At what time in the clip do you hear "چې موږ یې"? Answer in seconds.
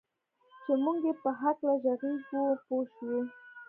0.63-1.13